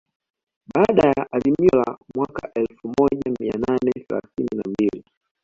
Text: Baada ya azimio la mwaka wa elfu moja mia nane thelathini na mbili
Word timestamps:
Baada 0.75 1.03
ya 1.07 1.27
azimio 1.31 1.69
la 1.77 1.97
mwaka 2.15 2.47
wa 2.47 2.53
elfu 2.53 2.87
moja 2.97 3.31
mia 3.39 3.53
nane 3.53 3.91
thelathini 4.07 4.49
na 4.55 4.63
mbili 4.69 5.03